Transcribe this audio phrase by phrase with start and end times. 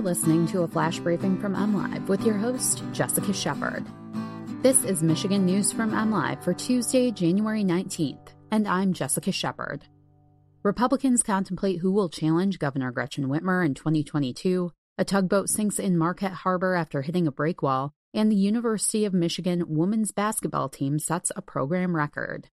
[0.00, 3.84] You're listening to a flash briefing from MLive with your host, Jessica Shepard.
[4.62, 9.84] This is Michigan News from MLive for Tuesday, January 19th, and I'm Jessica Shepard.
[10.62, 14.72] Republicans contemplate who will challenge Governor Gretchen Whitmer in 2022.
[14.96, 19.12] A tugboat sinks in Marquette Harbor after hitting a break wall, and the University of
[19.12, 22.48] Michigan women's basketball team sets a program record.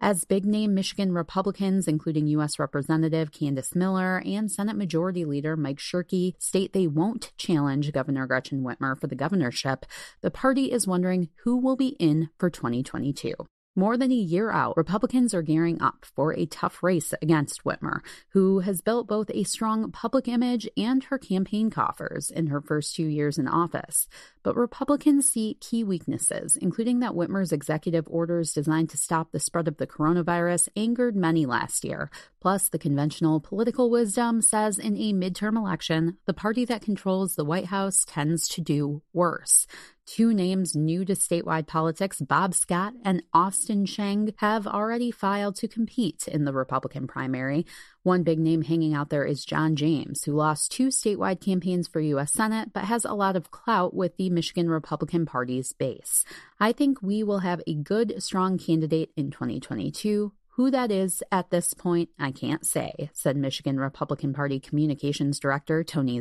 [0.00, 2.58] As big name Michigan Republicans, including U.S.
[2.58, 8.62] Representative Candice Miller and Senate Majority Leader Mike Shirkey, state they won't challenge Governor Gretchen
[8.62, 9.86] Whitmer for the governorship,
[10.20, 13.34] the party is wondering who will be in for 2022.
[13.76, 18.02] More than a year out, Republicans are gearing up for a tough race against Whitmer,
[18.28, 22.94] who has built both a strong public image and her campaign coffers in her first
[22.94, 24.06] two years in office.
[24.44, 29.66] But Republicans see key weaknesses, including that Whitmer's executive orders designed to stop the spread
[29.66, 32.10] of the coronavirus angered many last year.
[32.40, 37.44] Plus, the conventional political wisdom says in a midterm election, the party that controls the
[37.44, 39.66] White House tends to do worse.
[40.06, 45.68] Two names new to statewide politics, Bob Scott and Austin Sheng, have already filed to
[45.68, 47.64] compete in the Republican primary.
[48.02, 52.00] One big name hanging out there is John James, who lost two statewide campaigns for
[52.00, 52.34] U.S.
[52.34, 56.26] Senate but has a lot of clout with the Michigan Republican Party's base.
[56.60, 60.32] I think we will have a good, strong candidate in 2022.
[60.56, 65.82] Who that is at this point, I can't say, said Michigan Republican Party Communications Director
[65.82, 66.20] Tony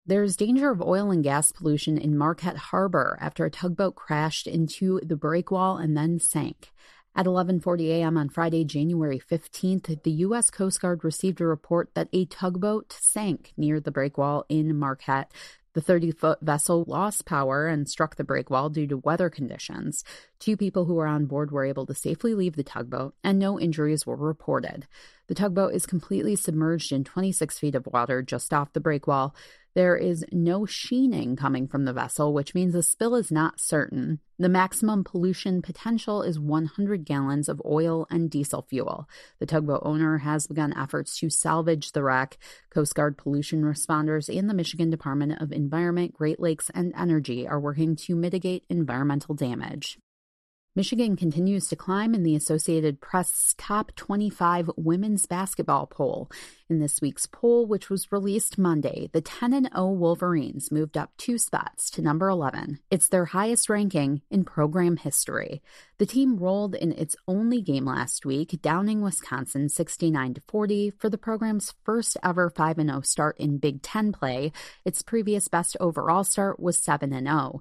[0.00, 0.08] Zammit.
[0.08, 5.00] There's danger of oil and gas pollution in Marquette Harbor after a tugboat crashed into
[5.02, 6.72] the breakwall and then sank.
[7.14, 8.16] At 11:40 a.m.
[8.16, 10.48] on Friday, January 15th, the U.S.
[10.48, 15.32] Coast Guard received a report that a tugboat sank near the breakwall in Marquette.
[15.80, 20.04] The 30 foot vessel lost power and struck the breakwall due to weather conditions.
[20.38, 23.58] Two people who were on board were able to safely leave the tugboat, and no
[23.58, 24.86] injuries were reported.
[25.28, 29.32] The tugboat is completely submerged in 26 feet of water just off the breakwall.
[29.74, 34.18] There is no sheening coming from the vessel, which means the spill is not certain.
[34.36, 39.08] The maximum pollution potential is 100 gallons of oil and diesel fuel.
[39.38, 42.38] The tugboat owner has begun efforts to salvage the wreck.
[42.70, 45.69] Coast Guard pollution responders and the Michigan Department of Environment,
[46.12, 49.98] Great Lakes, and Energy are working to mitigate environmental damage.
[50.76, 56.30] Michigan continues to climb in the Associated Press Top 25 Women's Basketball poll.
[56.68, 61.10] In this week's poll, which was released Monday, the 10 and 0 Wolverines moved up
[61.16, 62.78] two spots to number 11.
[62.88, 65.60] It's their highest ranking in program history.
[65.98, 71.18] The team rolled in its only game last week, downing Wisconsin 69 40 for the
[71.18, 74.52] program's first ever 5 0 start in Big Ten play.
[74.84, 77.60] Its previous best overall start was 7 0.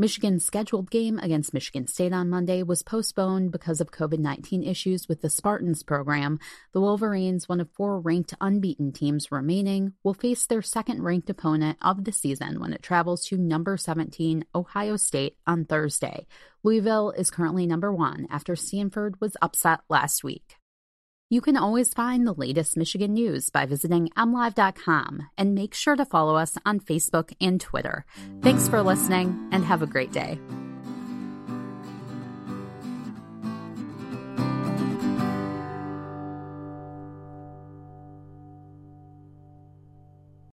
[0.00, 5.06] Michigan's scheduled game against Michigan State on Monday was postponed because of COVID 19 issues
[5.10, 6.40] with the Spartans program.
[6.72, 11.76] The Wolverines, one of four ranked unbeaten teams remaining, will face their second ranked opponent
[11.82, 16.26] of the season when it travels to number 17 Ohio State on Thursday.
[16.62, 20.56] Louisville is currently number one after Stanford was upset last week.
[21.32, 26.04] You can always find the latest Michigan news by visiting mlive.com and make sure to
[26.04, 28.04] follow us on Facebook and Twitter.
[28.42, 30.40] Thanks for listening and have a great day.